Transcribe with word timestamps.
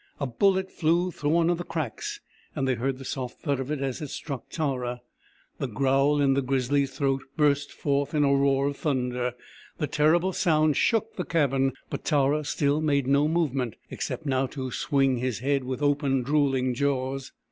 A 0.19 0.25
bullet 0.25 0.71
flew 0.71 1.11
through 1.11 1.29
one 1.29 1.51
of 1.51 1.59
the 1.59 1.63
cracks, 1.63 2.21
and 2.55 2.67
they 2.67 2.73
heard 2.73 2.97
the 2.97 3.05
soft 3.05 3.39
thud 3.41 3.59
of 3.59 3.69
it 3.69 3.81
as 3.81 4.01
it 4.01 4.07
struck 4.09 4.49
Tara. 4.49 5.01
The 5.59 5.67
growl 5.67 6.19
in 6.19 6.33
the 6.33 6.41
grizzly's 6.41 6.89
throat 6.89 7.21
burst 7.37 7.71
forth 7.71 8.15
in 8.15 8.23
a 8.23 8.33
roar 8.33 8.65
of 8.67 8.77
thunder. 8.77 9.35
The 9.77 9.85
terrible 9.85 10.33
sound 10.33 10.75
shook 10.75 11.17
the 11.17 11.23
cabin, 11.23 11.73
but 11.91 12.03
Tara 12.03 12.43
still 12.45 12.81
made 12.81 13.05
no 13.05 13.27
movement, 13.27 13.75
except 13.91 14.25
now 14.25 14.47
to 14.47 14.71
swing 14.71 15.17
his 15.17 15.37
head 15.37 15.65
with 15.65 15.83
open, 15.83 16.23
drooling 16.23 16.73
jaws. 16.73 17.31